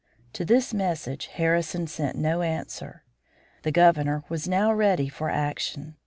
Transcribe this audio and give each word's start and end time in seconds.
To 0.33 0.43
this 0.43 0.73
message 0.73 1.27
Harrison 1.27 1.85
sent 1.85 2.17
no 2.17 2.41
answer. 2.41 3.03
The 3.61 3.71
Governor 3.71 4.23
was 4.29 4.47
now 4.47 4.73
ready 4.73 5.09
for 5.09 5.29
action. 5.29 5.95